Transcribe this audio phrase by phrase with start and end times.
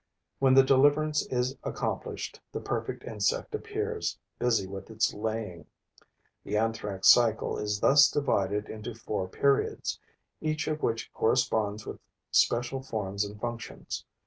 [0.39, 5.67] When the deliverance is accomplished, the perfect insect appears, busy with its laying.
[6.43, 9.99] The Anthrax cycle is thus divided into four periods,
[10.41, 11.99] each of which corresponds with
[12.31, 14.03] special forms and functions.